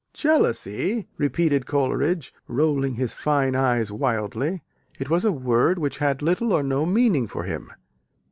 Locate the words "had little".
5.99-6.53